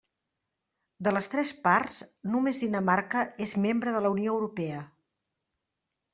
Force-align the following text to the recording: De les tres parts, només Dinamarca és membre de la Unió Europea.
De 1.07 1.11
les 1.17 1.29
tres 1.33 1.51
parts, 1.67 1.99
només 2.37 2.63
Dinamarca 2.65 3.23
és 3.47 3.55
membre 3.67 3.95
de 3.99 4.03
la 4.07 4.13
Unió 4.19 4.35
Europea. 4.41 4.83